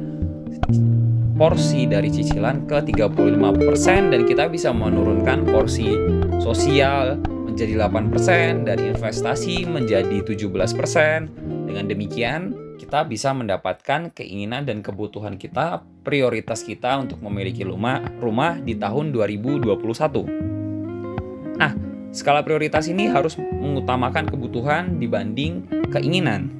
porsi 1.35 1.83
dari 1.83 2.07
cicilan 2.07 2.63
ke 2.63 2.79
35% 2.95 4.15
dan 4.15 4.21
kita 4.23 4.47
bisa 4.47 4.71
menurunkan 4.71 5.43
porsi 5.43 5.91
sosial 6.39 7.19
menjadi 7.43 7.75
8% 7.75 8.63
dan 8.63 8.77
investasi 8.79 9.67
menjadi 9.67 10.23
17%. 10.23 11.27
Dengan 11.67 11.85
demikian, 11.91 12.55
kita 12.77 13.03
bisa 13.09 13.33
mendapatkan 13.33 14.13
keinginan 14.13 14.63
dan 14.63 14.85
kebutuhan 14.85 15.35
kita, 15.35 15.81
prioritas 16.05 16.61
kita 16.61 17.01
untuk 17.01 17.17
memiliki 17.25 17.65
rumah, 17.65 18.05
rumah 18.21 18.61
di 18.61 18.77
tahun 18.77 19.09
2021. 19.09 21.57
Nah, 21.57 21.73
skala 22.13 22.45
prioritas 22.45 22.85
ini 22.85 23.09
harus 23.09 23.35
mengutamakan 23.41 24.29
kebutuhan 24.29 25.01
dibanding 25.01 25.65
keinginan. 25.89 26.53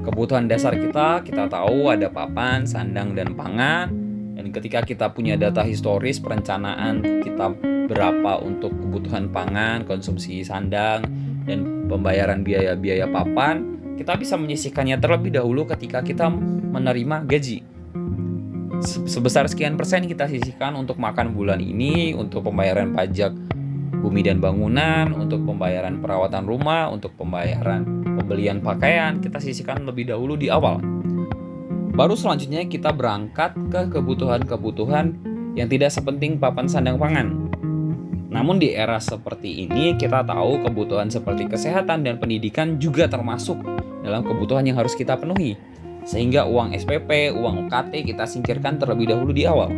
Kebutuhan 0.00 0.48
dasar 0.48 0.78
kita, 0.78 1.20
kita 1.26 1.50
tahu 1.50 1.92
ada 1.92 2.08
papan, 2.08 2.64
sandang, 2.64 3.12
dan 3.12 3.36
pangan. 3.36 3.92
Dan 4.38 4.56
ketika 4.56 4.80
kita 4.80 5.12
punya 5.12 5.36
data 5.36 5.60
historis 5.60 6.16
perencanaan 6.16 7.04
kita 7.20 7.52
berapa 7.90 8.40
untuk 8.40 8.72
kebutuhan 8.72 9.28
pangan, 9.28 9.84
konsumsi 9.84 10.40
sandang, 10.40 11.04
dan 11.44 11.90
pembayaran 11.90 12.40
biaya-biaya 12.40 13.12
papan, 13.12 13.79
kita 13.96 14.14
bisa 14.18 14.34
menyisihkannya 14.38 15.00
terlebih 15.00 15.34
dahulu 15.34 15.66
ketika 15.66 16.04
kita 16.04 16.30
menerima 16.70 17.26
gaji. 17.26 17.64
Sebesar 18.84 19.44
sekian 19.50 19.76
persen 19.76 20.08
kita 20.08 20.24
sisihkan 20.24 20.72
untuk 20.72 20.96
makan 20.96 21.36
bulan 21.36 21.60
ini, 21.60 22.16
untuk 22.16 22.48
pembayaran 22.48 22.96
pajak 22.96 23.32
bumi 24.00 24.24
dan 24.24 24.40
bangunan, 24.40 25.12
untuk 25.12 25.44
pembayaran 25.44 26.00
perawatan 26.00 26.48
rumah, 26.48 26.88
untuk 26.88 27.12
pembayaran 27.20 27.84
pembelian 28.16 28.64
pakaian, 28.64 29.20
kita 29.20 29.36
sisihkan 29.36 29.84
lebih 29.84 30.08
dahulu 30.08 30.38
di 30.38 30.48
awal. 30.48 30.80
Baru 31.92 32.16
selanjutnya 32.16 32.64
kita 32.64 32.96
berangkat 32.96 33.52
ke 33.68 33.92
kebutuhan-kebutuhan 33.92 35.12
yang 35.58 35.68
tidak 35.68 35.92
sepenting 35.92 36.40
papan 36.40 36.64
sandang 36.70 36.96
pangan. 36.96 37.49
Namun 38.30 38.62
di 38.62 38.70
era 38.70 39.02
seperti 39.02 39.66
ini 39.66 39.98
kita 39.98 40.22
tahu 40.22 40.62
kebutuhan 40.62 41.10
seperti 41.10 41.50
kesehatan 41.50 42.06
dan 42.06 42.22
pendidikan 42.22 42.78
juga 42.78 43.10
termasuk 43.10 43.58
dalam 44.06 44.22
kebutuhan 44.22 44.62
yang 44.62 44.78
harus 44.78 44.94
kita 44.94 45.18
penuhi. 45.18 45.58
Sehingga 46.06 46.46
uang 46.46 46.72
SPP, 46.72 47.34
uang 47.34 47.66
UKT 47.66 48.06
kita 48.14 48.24
singkirkan 48.24 48.78
terlebih 48.78 49.10
dahulu 49.10 49.34
di 49.34 49.44
awal. 49.44 49.68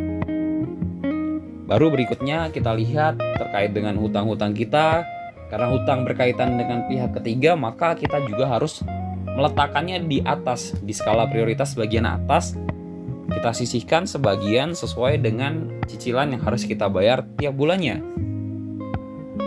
Baru 1.64 1.88
berikutnya 1.88 2.52
kita 2.52 2.76
lihat 2.76 3.16
terkait 3.40 3.73
dengan 3.73 3.97
hutang-hutang 3.97 4.52
kita. 4.52 5.09
Karena 5.49 5.68
hutang 5.68 6.09
berkaitan 6.09 6.56
dengan 6.56 6.88
pihak 6.88 7.12
ketiga, 7.21 7.52
maka 7.52 7.92
kita 7.92 8.25
juga 8.25 8.49
harus 8.49 8.80
meletakkannya 9.37 10.09
di 10.09 10.25
atas, 10.25 10.73
di 10.80 10.97
skala 10.97 11.28
prioritas 11.28 11.76
bagian 11.76 12.09
atas. 12.09 12.56
Kita 13.28 13.52
sisihkan 13.52 14.09
sebagian 14.09 14.73
sesuai 14.73 15.21
dengan 15.21 15.68
cicilan 15.88 16.32
yang 16.32 16.40
harus 16.44 16.64
kita 16.64 16.88
bayar 16.88 17.25
tiap 17.37 17.56
bulannya. 17.56 18.00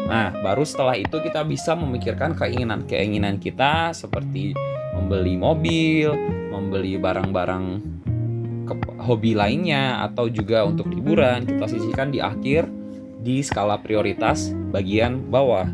Nah, 0.06 0.30
baru 0.38 0.62
setelah 0.62 0.94
itu 0.94 1.18
kita 1.18 1.42
bisa 1.42 1.74
memikirkan 1.74 2.38
keinginan-keinginan 2.38 3.42
kita 3.42 3.90
seperti 3.92 4.54
membeli 4.94 5.34
mobil, 5.34 6.14
membeli 6.54 7.02
barang-barang 7.02 7.66
hobi 9.02 9.38
lainnya 9.38 10.02
atau 10.06 10.30
juga 10.30 10.66
untuk 10.66 10.90
liburan 10.90 11.46
kita 11.46 11.66
sisihkan 11.70 12.10
di 12.10 12.22
akhir 12.22 12.66
di 13.22 13.42
skala 13.42 13.82
prioritas 13.82 14.54
bagian 14.70 15.26
bawah. 15.30 15.70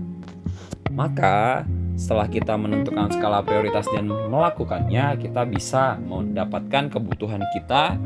Maka 0.92 1.68
setelah 1.96 2.28
kita 2.28 2.56
menentukan 2.56 3.12
skala 3.12 3.44
prioritas 3.44 3.88
dan 3.92 4.08
melakukannya, 4.08 5.20
kita 5.20 5.44
bisa 5.48 6.00
mendapatkan 6.00 6.88
kebutuhan 6.88 7.44
kita, 7.52 8.00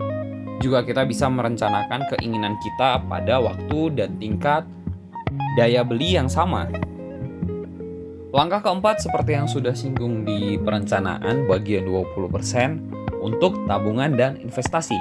juga 0.61 0.81
kita 0.81 1.05
bisa 1.05 1.29
merencanakan 1.29 2.09
keinginan 2.17 2.57
kita 2.61 3.01
pada 3.05 3.41
waktu 3.41 3.93
dan 3.93 4.17
tingkat 4.17 4.65
daya 5.55 5.81
beli 5.81 6.17
yang 6.17 6.27
sama. 6.27 6.67
Langkah 8.35 8.59
keempat 8.59 8.99
seperti 8.99 9.31
yang 9.31 9.47
sudah 9.47 9.71
singgung 9.71 10.27
di 10.27 10.59
perencanaan 10.59 11.47
bagian 11.47 11.87
20% 11.87 13.23
untuk 13.23 13.63
tabungan 13.63 14.11
dan 14.19 14.35
investasi. 14.43 14.99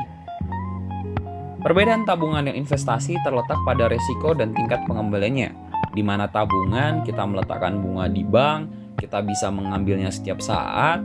Perbedaan 1.65 2.07
tabungan 2.07 2.47
dan 2.47 2.55
investasi 2.55 3.19
terletak 3.27 3.59
pada 3.67 3.91
resiko 3.91 4.37
dan 4.39 4.55
tingkat 4.55 4.85
pengembaliannya. 4.87 5.51
Di 5.97 6.03
mana 6.05 6.31
tabungan 6.31 7.03
kita 7.03 7.27
meletakkan 7.27 7.81
bunga 7.83 8.07
di 8.07 8.23
bank, 8.23 8.71
kita 9.01 9.25
bisa 9.25 9.51
mengambilnya 9.51 10.15
setiap 10.15 10.39
saat, 10.39 11.03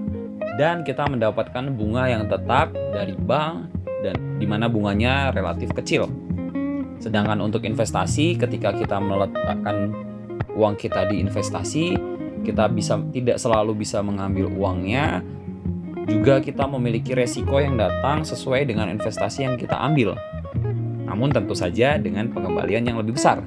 dan 0.60 0.84
kita 0.84 1.08
mendapatkan 1.08 1.72
bunga 1.74 2.12
yang 2.12 2.28
tetap 2.28 2.76
dari 2.92 3.16
bank 3.16 3.72
dan 4.04 4.16
di 4.38 4.46
mana 4.46 4.68
bunganya 4.68 5.32
relatif 5.32 5.72
kecil. 5.72 6.29
Sedangkan 7.00 7.40
untuk 7.40 7.64
investasi, 7.64 8.36
ketika 8.36 8.76
kita 8.76 9.00
meletakkan 9.00 9.96
uang 10.52 10.76
kita 10.76 11.08
di 11.08 11.24
investasi, 11.24 11.96
kita 12.44 12.68
bisa 12.68 13.00
tidak 13.16 13.40
selalu 13.40 13.80
bisa 13.80 14.04
mengambil 14.04 14.52
uangnya. 14.52 15.24
Juga 16.10 16.44
kita 16.44 16.68
memiliki 16.68 17.16
resiko 17.16 17.62
yang 17.64 17.80
datang 17.80 18.28
sesuai 18.28 18.68
dengan 18.68 18.92
investasi 18.92 19.48
yang 19.48 19.56
kita 19.56 19.80
ambil. 19.80 20.20
Namun 21.08 21.32
tentu 21.32 21.56
saja 21.56 21.96
dengan 21.96 22.28
pengembalian 22.30 22.84
yang 22.84 22.98
lebih 23.00 23.16
besar. 23.16 23.46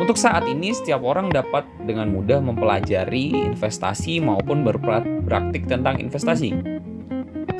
Untuk 0.00 0.16
saat 0.16 0.48
ini, 0.48 0.72
setiap 0.72 1.04
orang 1.04 1.28
dapat 1.28 1.68
dengan 1.84 2.08
mudah 2.08 2.40
mempelajari 2.40 3.52
investasi 3.52 4.16
maupun 4.24 4.64
berpraktik 4.64 5.68
tentang 5.68 6.00
investasi. 6.00 6.56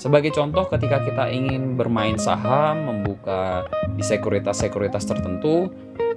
Sebagai 0.01 0.33
contoh, 0.33 0.65
ketika 0.65 1.05
kita 1.05 1.29
ingin 1.29 1.77
bermain 1.77 2.17
saham, 2.17 3.00
membuka 3.21 3.69
di 3.93 4.03
sekuritas-sekuritas 4.03 5.05
tertentu, 5.05 5.69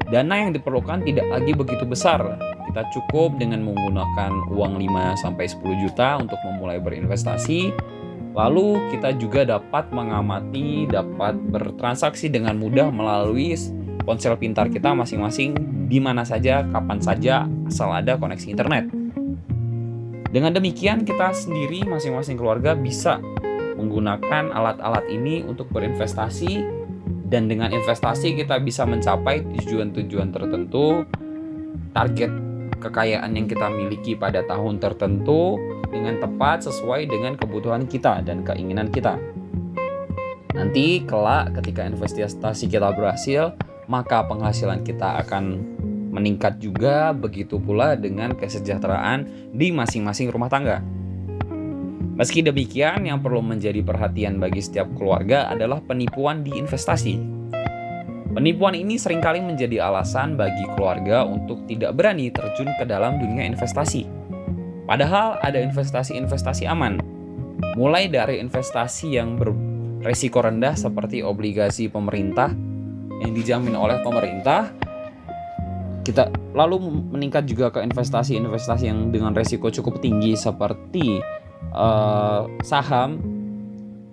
dana 0.08 0.36
yang 0.40 0.56
diperlukan 0.56 1.04
tidak 1.04 1.28
lagi 1.28 1.52
begitu 1.52 1.84
besar. 1.84 2.40
Kita 2.40 2.88
cukup 2.96 3.38
dengan 3.38 3.62
menggunakan 3.68 4.50
uang 4.50 4.80
5-10 4.80 5.84
juta 5.84 6.18
untuk 6.18 6.40
memulai 6.48 6.80
berinvestasi. 6.80 7.76
Lalu 8.34 8.90
kita 8.90 9.14
juga 9.20 9.46
dapat 9.46 9.94
mengamati, 9.94 10.90
dapat 10.90 11.38
bertransaksi 11.38 12.34
dengan 12.34 12.58
mudah 12.58 12.90
melalui 12.90 13.54
ponsel 14.02 14.34
pintar 14.42 14.74
kita 14.74 14.90
masing-masing 14.96 15.54
di 15.86 16.02
mana 16.02 16.26
saja, 16.26 16.66
kapan 16.74 16.98
saja, 16.98 17.46
asal 17.70 17.94
ada 17.94 18.18
koneksi 18.18 18.48
internet. 18.50 18.90
Dengan 20.34 20.50
demikian, 20.50 21.06
kita 21.06 21.30
sendiri 21.30 21.86
masing-masing 21.86 22.34
keluarga 22.34 22.74
bisa 22.74 23.22
menggunakan 23.78 24.50
alat-alat 24.50 25.06
ini 25.14 25.46
untuk 25.46 25.70
berinvestasi 25.70 26.83
dan 27.34 27.50
dengan 27.50 27.74
investasi 27.74 28.38
kita 28.38 28.62
bisa 28.62 28.86
mencapai 28.86 29.42
tujuan-tujuan 29.58 30.30
tertentu, 30.30 31.02
target 31.90 32.30
kekayaan 32.78 33.34
yang 33.34 33.50
kita 33.50 33.74
miliki 33.74 34.14
pada 34.14 34.46
tahun 34.46 34.78
tertentu 34.78 35.58
dengan 35.90 36.22
tepat 36.22 36.70
sesuai 36.70 37.10
dengan 37.10 37.34
kebutuhan 37.34 37.90
kita 37.90 38.22
dan 38.22 38.46
keinginan 38.46 38.94
kita. 38.94 39.18
Nanti 40.54 41.02
kelak 41.10 41.58
ketika 41.58 41.90
investasi 41.90 42.70
kita 42.70 42.94
berhasil, 42.94 43.58
maka 43.90 44.22
penghasilan 44.30 44.86
kita 44.86 45.26
akan 45.26 45.58
meningkat 46.14 46.62
juga 46.62 47.10
begitu 47.18 47.58
pula 47.58 47.98
dengan 47.98 48.38
kesejahteraan 48.38 49.50
di 49.50 49.74
masing-masing 49.74 50.30
rumah 50.30 50.54
tangga. 50.54 50.86
Meski 52.24 52.40
demikian, 52.40 53.04
yang 53.04 53.20
perlu 53.20 53.44
menjadi 53.44 53.84
perhatian 53.84 54.40
bagi 54.40 54.64
setiap 54.64 54.88
keluarga 54.96 55.52
adalah 55.52 55.84
penipuan 55.84 56.40
di 56.40 56.56
investasi. 56.56 57.20
Penipuan 58.32 58.80
ini 58.80 58.96
sering 58.96 59.20
kali 59.20 59.44
menjadi 59.44 59.84
alasan 59.84 60.40
bagi 60.40 60.64
keluarga 60.72 61.28
untuk 61.28 61.68
tidak 61.68 61.92
berani 62.00 62.32
terjun 62.32 62.72
ke 62.80 62.88
dalam 62.88 63.20
dunia 63.20 63.44
investasi. 63.44 64.08
Padahal 64.88 65.36
ada 65.44 65.60
investasi-investasi 65.68 66.64
aman, 66.64 67.04
mulai 67.76 68.08
dari 68.08 68.40
investasi 68.40 69.20
yang 69.20 69.36
beresiko 69.36 70.48
rendah 70.48 70.80
seperti 70.80 71.28
obligasi 71.28 71.92
pemerintah 71.92 72.56
yang 73.20 73.36
dijamin 73.36 73.76
oleh 73.76 74.00
pemerintah 74.00 74.72
kita 76.08 76.32
lalu 76.56 77.04
meningkat 77.12 77.44
juga 77.52 77.68
ke 77.68 77.84
investasi-investasi 77.84 78.88
yang 78.88 79.12
dengan 79.12 79.36
resiko 79.36 79.68
cukup 79.68 80.00
tinggi 80.00 80.40
seperti 80.40 81.20
uh, 81.72 82.50
saham. 82.66 83.22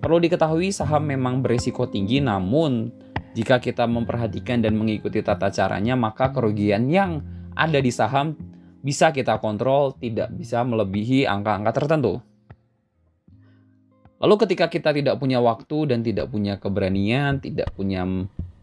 Perlu 0.01 0.23
diketahui 0.23 0.73
saham 0.73 1.05
memang 1.05 1.45
berisiko 1.45 1.85
tinggi 1.91 2.23
namun 2.23 2.89
jika 3.37 3.61
kita 3.63 3.85
memperhatikan 3.87 4.63
dan 4.63 4.75
mengikuti 4.75 5.21
tata 5.23 5.53
caranya 5.53 5.95
maka 5.95 6.33
kerugian 6.35 6.89
yang 6.91 7.21
ada 7.55 7.79
di 7.79 7.93
saham 7.93 8.35
bisa 8.81 9.13
kita 9.13 9.37
kontrol 9.39 9.93
tidak 10.01 10.33
bisa 10.33 10.65
melebihi 10.65 11.29
angka-angka 11.29 11.85
tertentu. 11.85 12.25
Lalu 14.21 14.35
ketika 14.45 14.69
kita 14.69 14.93
tidak 14.93 15.17
punya 15.17 15.41
waktu 15.41 15.89
dan 15.89 16.05
tidak 16.05 16.29
punya 16.29 16.57
keberanian 16.61 17.41
tidak 17.41 17.73
punya 17.73 18.05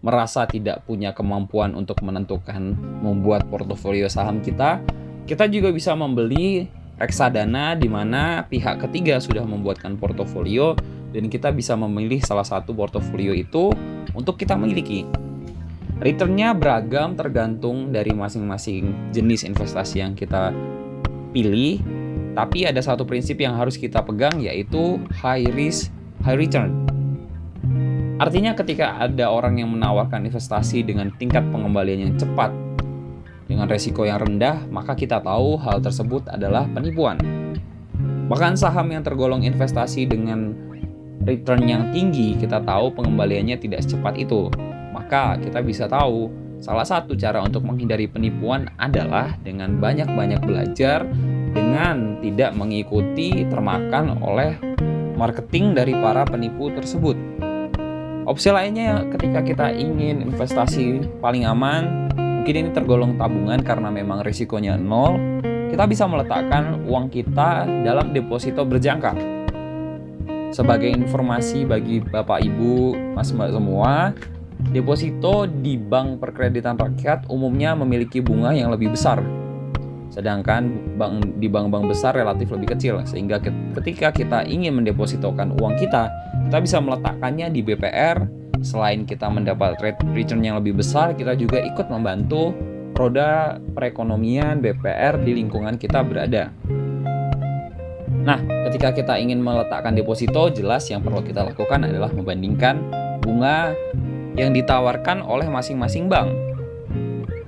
merasa 0.05 0.45
tidak 0.45 0.85
punya 0.85 1.13
kemampuan 1.13 1.73
untuk 1.73 2.01
menentukan 2.05 2.77
membuat 3.01 3.49
portofolio 3.49 4.05
saham 4.05 4.41
kita, 4.45 4.81
kita 5.25 5.49
juga 5.49 5.73
bisa 5.73 5.97
membeli 5.97 6.69
reksadana 6.97 7.77
di 7.77 7.85
mana 7.85 8.45
pihak 8.49 8.81
ketiga 8.89 9.21
sudah 9.21 9.45
membuatkan 9.45 9.95
portofolio 10.01 10.73
dan 11.13 11.29
kita 11.29 11.53
bisa 11.53 11.77
memilih 11.77 12.19
salah 12.25 12.45
satu 12.45 12.73
portofolio 12.73 13.31
itu 13.31 13.71
untuk 14.17 14.35
kita 14.35 14.57
miliki. 14.57 15.05
Returnnya 15.97 16.53
beragam 16.53 17.17
tergantung 17.17 17.89
dari 17.89 18.13
masing-masing 18.13 19.13
jenis 19.13 19.41
investasi 19.41 20.05
yang 20.05 20.13
kita 20.13 20.53
pilih, 21.33 21.81
tapi 22.37 22.69
ada 22.69 22.77
satu 22.85 23.01
prinsip 23.01 23.41
yang 23.41 23.57
harus 23.57 23.81
kita 23.81 24.05
pegang 24.05 24.37
yaitu 24.37 25.01
high 25.09 25.45
risk, 25.57 25.89
high 26.21 26.37
return. 26.37 26.85
Artinya 28.17 28.53
ketika 28.57 28.97
ada 28.97 29.29
orang 29.29 29.61
yang 29.61 29.73
menawarkan 29.73 30.25
investasi 30.25 30.85
dengan 30.85 31.13
tingkat 31.17 31.45
pengembalian 31.53 32.09
yang 32.09 32.13
cepat 32.17 32.49
dengan 33.47 33.65
resiko 33.71 34.03
yang 34.03 34.19
rendah, 34.19 34.67
maka 34.67 34.93
kita 34.93 35.23
tahu 35.23 35.55
hal 35.63 35.79
tersebut 35.79 36.27
adalah 36.27 36.67
penipuan. 36.67 37.15
Bahkan 38.27 38.59
saham 38.59 38.91
yang 38.91 39.07
tergolong 39.07 39.47
investasi 39.47 40.03
dengan 40.03 40.51
return 41.23 41.63
yang 41.63 41.95
tinggi, 41.95 42.35
kita 42.35 42.59
tahu 42.59 42.91
pengembaliannya 42.91 43.55
tidak 43.55 43.87
secepat 43.87 44.19
itu. 44.19 44.51
Maka 44.91 45.39
kita 45.39 45.63
bisa 45.63 45.87
tahu 45.87 46.27
salah 46.59 46.83
satu 46.83 47.15
cara 47.15 47.39
untuk 47.39 47.63
menghindari 47.63 48.11
penipuan 48.11 48.67
adalah 48.75 49.31
dengan 49.47 49.79
banyak-banyak 49.79 50.43
belajar 50.43 51.07
dengan 51.55 52.19
tidak 52.19 52.51
mengikuti 52.51 53.47
termakan 53.47 54.19
oleh 54.19 54.59
marketing 55.15 55.71
dari 55.71 55.95
para 55.95 56.27
penipu 56.27 56.67
tersebut. 56.75 57.15
Opsi 58.27 58.51
lainnya 58.51 59.07
ketika 59.15 59.39
kita 59.39 59.67
ingin 59.71 60.19
investasi 60.19 60.99
paling 61.23 61.47
aman, 61.47 62.11
mungkin 62.47 62.63
ini 62.63 62.71
tergolong 62.71 63.19
tabungan 63.19 63.59
karena 63.59 63.91
memang 63.91 64.23
risikonya 64.23 64.79
nol, 64.79 65.19
kita 65.67 65.83
bisa 65.83 66.07
meletakkan 66.07 66.79
uang 66.87 67.11
kita 67.11 67.67
dalam 67.83 68.15
deposito 68.15 68.63
berjangka. 68.63 69.11
Sebagai 70.55 70.87
informasi 70.87 71.67
bagi 71.67 71.99
Bapak 71.99 72.39
Ibu, 72.39 72.95
Mas 73.19 73.35
Mbak 73.35 73.51
semua, 73.51 74.15
deposito 74.71 75.43
di 75.43 75.75
bank 75.75 76.23
perkreditan 76.23 76.79
rakyat 76.79 77.27
umumnya 77.27 77.75
memiliki 77.75 78.23
bunga 78.23 78.55
yang 78.55 78.71
lebih 78.71 78.95
besar. 78.95 79.19
Sedangkan 80.07 80.95
bank 80.95 81.43
di 81.43 81.51
bank-bank 81.51 81.91
besar 81.91 82.15
relatif 82.15 82.47
lebih 82.55 82.79
kecil 82.79 83.03
sehingga 83.03 83.43
ketika 83.75 84.15
kita 84.15 84.47
ingin 84.47 84.71
mendepositokan 84.71 85.51
uang 85.59 85.75
kita 85.83 86.07
kita 86.47 86.63
bisa 86.63 86.79
meletakkannya 86.79 87.51
di 87.51 87.59
BPR. 87.59 88.46
Selain 88.65 89.05
kita 89.05 89.29
mendapat 89.29 89.77
return 90.13 90.41
yang 90.41 90.57
lebih 90.57 90.77
besar, 90.77 91.13
kita 91.13 91.37
juga 91.37 91.61
ikut 91.61 91.87
membantu 91.93 92.53
roda 92.97 93.61
perekonomian 93.77 94.57
BPR 94.57 95.21
di 95.21 95.37
lingkungan 95.37 95.77
kita 95.77 96.01
berada. 96.01 96.49
Nah, 98.27 98.41
ketika 98.67 98.91
kita 98.91 99.13
ingin 99.21 99.39
meletakkan 99.39 99.93
deposito, 99.95 100.49
jelas 100.51 100.89
yang 100.89 100.99
perlu 101.05 101.23
kita 101.23 101.47
lakukan 101.47 101.87
adalah 101.87 102.11
membandingkan 102.11 102.81
bunga 103.23 103.71
yang 104.35 104.51
ditawarkan 104.51 105.23
oleh 105.23 105.47
masing-masing 105.47 106.09
bank. 106.09 106.56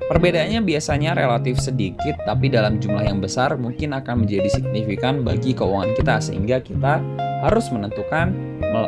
Perbedaannya 0.10 0.65
biasanya 0.65 1.13
relatif 1.13 1.62
sedikit, 1.62 2.17
tapi 2.26 2.50
dalam 2.50 2.82
jumlah 2.82 3.06
yang 3.06 3.22
besar 3.22 3.54
mungkin 3.62 3.93
akan 3.93 4.26
menjadi 4.26 4.50
signifikan 4.50 5.22
bagi 5.22 5.54
keuangan 5.54 5.93
kita, 5.93 6.17
sehingga 6.17 6.58
kita 6.65 6.98
harus 7.45 7.69
menentukan 7.69 8.34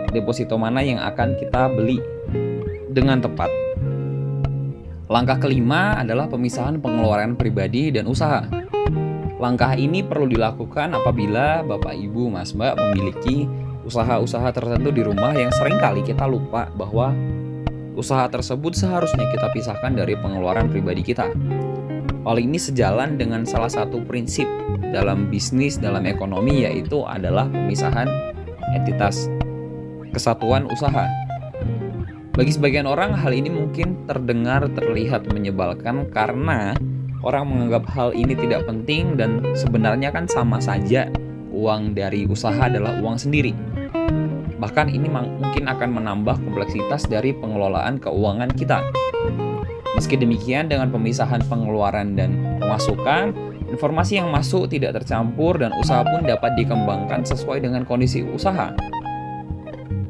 deposito 0.10 0.58
mana 0.58 0.82
yang 0.82 0.98
akan 0.98 1.38
kita 1.38 1.70
beli 1.78 2.02
dengan 2.90 3.22
tepat. 3.22 3.54
Langkah 5.14 5.38
kelima 5.38 6.02
adalah 6.02 6.26
pemisahan 6.26 6.82
pengeluaran 6.82 7.38
pribadi 7.38 7.94
dan 7.94 8.10
usaha. 8.10 8.42
Langkah 9.38 9.78
ini 9.78 10.02
perlu 10.02 10.26
dilakukan 10.26 10.98
apabila 10.98 11.62
Bapak 11.62 12.02
Ibu 12.02 12.34
Mas 12.34 12.58
Mbak 12.58 12.74
memiliki 12.82 13.46
usaha-usaha 13.86 14.50
tertentu 14.54 14.90
di 14.90 15.06
rumah 15.06 15.38
yang 15.38 15.54
sering 15.54 15.78
kali 15.78 16.02
kita 16.02 16.26
lupa 16.26 16.70
bahwa 16.74 17.14
usaha 17.96 18.28
tersebut 18.32 18.72
seharusnya 18.76 19.28
kita 19.32 19.52
pisahkan 19.52 19.92
dari 19.92 20.16
pengeluaran 20.16 20.72
pribadi 20.72 21.04
kita. 21.04 21.32
Hal 22.22 22.38
ini 22.38 22.62
sejalan 22.62 23.18
dengan 23.18 23.44
salah 23.44 23.70
satu 23.70 24.00
prinsip 24.06 24.46
dalam 24.94 25.28
bisnis, 25.34 25.82
dalam 25.82 26.06
ekonomi, 26.06 26.64
yaitu 26.64 27.02
adalah 27.02 27.50
pemisahan 27.50 28.06
entitas 28.78 29.28
kesatuan 30.14 30.70
usaha. 30.70 31.10
Bagi 32.32 32.52
sebagian 32.54 32.88
orang, 32.88 33.12
hal 33.18 33.34
ini 33.36 33.52
mungkin 33.52 34.08
terdengar 34.08 34.70
terlihat 34.72 35.28
menyebalkan 35.34 36.08
karena 36.14 36.78
orang 37.26 37.50
menganggap 37.50 37.90
hal 37.92 38.10
ini 38.16 38.38
tidak 38.38 38.64
penting 38.70 39.20
dan 39.20 39.44
sebenarnya 39.58 40.14
kan 40.16 40.30
sama 40.32 40.62
saja 40.64 41.12
uang 41.52 41.92
dari 41.98 42.26
usaha 42.30 42.58
adalah 42.58 42.98
uang 43.04 43.18
sendiri. 43.20 43.52
Bahkan 44.62 44.94
ini 44.94 45.10
mungkin 45.10 45.66
akan 45.66 45.90
menambah 45.90 46.38
kompleksitas 46.38 47.10
dari 47.10 47.34
pengelolaan 47.34 47.98
keuangan 47.98 48.54
kita. 48.54 48.86
Meski 49.98 50.22
demikian, 50.22 50.70
dengan 50.70 50.94
pemisahan 50.94 51.42
pengeluaran 51.50 52.14
dan 52.14 52.62
pemasukan, 52.62 53.34
Informasi 53.72 54.20
yang 54.20 54.28
masuk 54.28 54.68
tidak 54.68 55.00
tercampur 55.00 55.56
dan 55.56 55.72
usaha 55.80 56.04
pun 56.04 56.28
dapat 56.28 56.60
dikembangkan 56.60 57.24
sesuai 57.24 57.64
dengan 57.64 57.88
kondisi 57.88 58.20
usaha. 58.20 58.76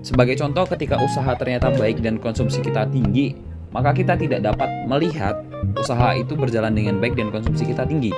Sebagai 0.01 0.33
contoh, 0.41 0.65
ketika 0.65 0.97
usaha 0.97 1.29
ternyata 1.37 1.69
baik 1.69 2.01
dan 2.01 2.17
konsumsi 2.17 2.57
kita 2.65 2.89
tinggi, 2.89 3.37
maka 3.69 3.93
kita 3.93 4.17
tidak 4.17 4.41
dapat 4.41 4.65
melihat 4.89 5.45
usaha 5.77 6.17
itu 6.17 6.33
berjalan 6.33 6.73
dengan 6.73 6.97
baik 6.97 7.13
dan 7.13 7.29
konsumsi 7.29 7.69
kita 7.69 7.85
tinggi. 7.85 8.09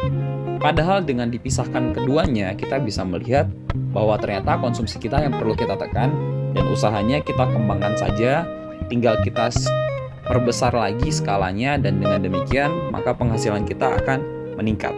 Padahal 0.64 1.04
dengan 1.04 1.28
dipisahkan 1.28 1.92
keduanya, 1.92 2.56
kita 2.56 2.80
bisa 2.80 3.04
melihat 3.04 3.52
bahwa 3.92 4.16
ternyata 4.16 4.56
konsumsi 4.64 4.96
kita 4.96 5.20
yang 5.20 5.36
perlu 5.36 5.60
kita 5.60 5.76
tekan 5.76 6.16
dan 6.56 6.64
usahanya 6.72 7.20
kita 7.20 7.44
kembangkan 7.52 8.00
saja, 8.00 8.48
tinggal 8.88 9.20
kita 9.28 9.52
perbesar 10.24 10.72
lagi 10.72 11.12
skalanya 11.12 11.76
dan 11.76 12.00
dengan 12.00 12.24
demikian 12.24 12.72
maka 12.96 13.12
penghasilan 13.12 13.68
kita 13.68 13.92
akan 13.92 14.24
meningkat. 14.56 14.96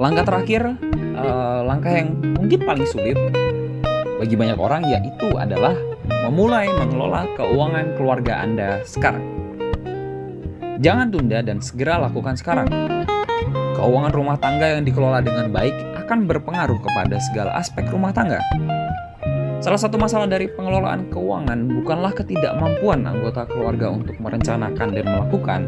Langkah 0.00 0.24
terakhir, 0.24 0.80
uh, 1.12 1.60
langkah 1.68 1.92
yang 1.92 2.16
mungkin 2.32 2.64
paling 2.64 2.88
sulit 2.88 3.20
bagi 4.16 4.32
banyak 4.32 4.56
orang 4.56 4.88
yaitu 4.88 5.28
adalah 5.36 5.76
memulai 6.24 6.72
mengelola 6.72 7.28
keuangan 7.36 8.00
keluarga 8.00 8.40
Anda 8.40 8.80
sekarang. 8.88 9.28
Jangan 10.80 11.12
tunda 11.12 11.44
dan 11.44 11.60
segera 11.60 12.00
lakukan 12.00 12.40
sekarang. 12.40 12.72
Keuangan 13.74 14.12
rumah 14.14 14.38
tangga 14.38 14.78
yang 14.78 14.86
dikelola 14.86 15.18
dengan 15.18 15.50
baik 15.50 15.74
akan 16.06 16.30
berpengaruh 16.30 16.78
kepada 16.78 17.16
segala 17.18 17.58
aspek 17.58 17.82
rumah 17.90 18.14
tangga. 18.14 18.38
Salah 19.58 19.80
satu 19.80 19.96
masalah 19.96 20.28
dari 20.28 20.46
pengelolaan 20.46 21.08
keuangan 21.08 21.80
bukanlah 21.80 22.12
ketidakmampuan 22.12 23.02
anggota 23.08 23.48
keluarga 23.48 23.90
untuk 23.90 24.14
merencanakan 24.20 24.92
dan 24.92 25.04
melakukan, 25.08 25.60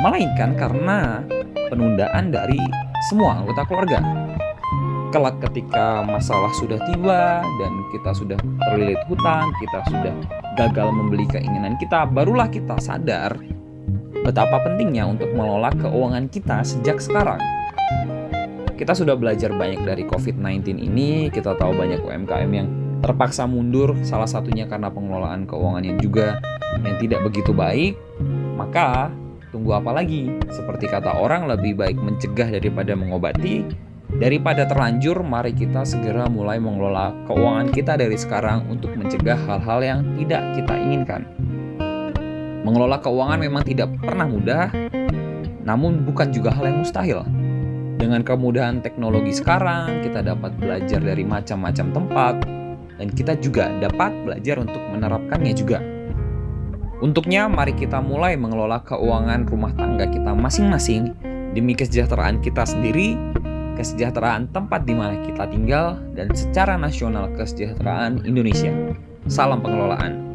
melainkan 0.00 0.56
karena 0.56 1.20
penundaan 1.68 2.32
dari 2.32 2.58
semua 3.12 3.38
anggota 3.38 3.62
keluarga. 3.68 4.00
Kelak 5.14 5.38
ketika 5.48 6.02
masalah 6.02 6.50
sudah 6.56 6.80
tiba 6.82 7.44
dan 7.62 7.72
kita 7.94 8.10
sudah 8.16 8.38
terlilit 8.66 8.98
hutang, 9.06 9.52
kita 9.62 9.78
sudah 9.86 10.14
gagal 10.58 10.88
membeli 10.90 11.28
keinginan 11.30 11.78
kita, 11.78 12.08
barulah 12.08 12.50
kita 12.50 12.74
sadar 12.82 13.36
betapa 14.24 14.62
pentingnya 14.64 15.04
untuk 15.04 15.28
mengelola 15.34 15.72
keuangan 15.76 16.30
kita 16.30 16.62
sejak 16.62 17.02
sekarang. 17.02 17.40
Kita 18.76 18.92
sudah 18.92 19.16
belajar 19.16 19.56
banyak 19.56 19.88
dari 19.88 20.04
COVID-19 20.04 20.76
ini, 20.76 21.32
kita 21.32 21.56
tahu 21.56 21.72
banyak 21.72 22.04
UMKM 22.04 22.50
yang 22.52 22.68
terpaksa 23.00 23.48
mundur, 23.48 23.96
salah 24.04 24.28
satunya 24.28 24.68
karena 24.68 24.92
pengelolaan 24.92 25.48
keuangannya 25.48 25.96
juga 26.00 26.40
yang 26.84 26.96
tidak 27.00 27.24
begitu 27.24 27.56
baik, 27.56 27.96
maka 28.60 29.08
tunggu 29.48 29.80
apa 29.80 29.96
lagi? 29.96 30.28
Seperti 30.52 30.92
kata 30.92 31.16
orang, 31.16 31.48
lebih 31.48 31.76
baik 31.76 31.96
mencegah 31.96 32.52
daripada 32.52 32.92
mengobati. 32.92 33.64
Daripada 34.06 34.68
terlanjur, 34.68 35.24
mari 35.24 35.50
kita 35.56 35.82
segera 35.82 36.30
mulai 36.30 36.62
mengelola 36.62 37.16
keuangan 37.26 37.68
kita 37.74 37.98
dari 37.98 38.14
sekarang 38.14 38.68
untuk 38.70 38.94
mencegah 38.94 39.36
hal-hal 39.48 39.80
yang 39.82 40.00
tidak 40.20 40.42
kita 40.54 40.74
inginkan. 40.78 41.26
Mengelola 42.66 42.98
keuangan 42.98 43.38
memang 43.38 43.62
tidak 43.62 43.94
pernah 44.02 44.26
mudah, 44.26 44.74
namun 45.62 46.02
bukan 46.02 46.34
juga 46.34 46.50
hal 46.50 46.66
yang 46.66 46.82
mustahil. 46.82 47.22
Dengan 47.94 48.26
kemudahan 48.26 48.82
teknologi 48.82 49.38
sekarang, 49.38 50.02
kita 50.02 50.26
dapat 50.26 50.50
belajar 50.58 50.98
dari 50.98 51.22
macam-macam 51.22 51.86
tempat, 51.94 52.34
dan 52.98 53.06
kita 53.14 53.38
juga 53.38 53.70
dapat 53.78 54.10
belajar 54.26 54.58
untuk 54.58 54.82
menerapkannya 54.82 55.54
juga. 55.54 55.78
Untuknya, 56.98 57.46
mari 57.46 57.70
kita 57.70 58.02
mulai 58.02 58.34
mengelola 58.34 58.82
keuangan 58.82 59.46
rumah 59.46 59.70
tangga 59.78 60.10
kita 60.10 60.34
masing-masing 60.34 61.14
demi 61.54 61.70
kesejahteraan 61.78 62.42
kita 62.42 62.66
sendiri, 62.66 63.14
kesejahteraan 63.78 64.50
tempat 64.50 64.82
di 64.82 64.98
mana 64.98 65.22
kita 65.22 65.46
tinggal, 65.54 66.02
dan 66.18 66.34
secara 66.34 66.74
nasional 66.74 67.30
kesejahteraan 67.30 68.26
Indonesia. 68.26 68.74
Salam 69.30 69.62
pengelolaan. 69.62 70.25